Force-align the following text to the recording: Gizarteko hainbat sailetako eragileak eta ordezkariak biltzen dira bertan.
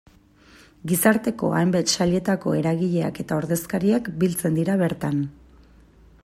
Gizarteko 0.91 1.51
hainbat 1.57 1.93
sailetako 1.97 2.55
eragileak 2.61 3.21
eta 3.25 3.39
ordezkariak 3.43 4.09
biltzen 4.25 4.59
dira 4.63 4.79
bertan. 4.83 5.23